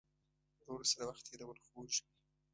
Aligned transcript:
ورور 0.61 0.83
سره 0.91 1.03
وخت 1.09 1.23
تېرول 1.29 1.57
خوږ 1.65 1.91
وي. 2.03 2.11